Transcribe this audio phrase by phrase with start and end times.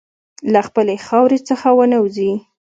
[0.53, 2.31] له خپلې خاورې څخه ونه وځې.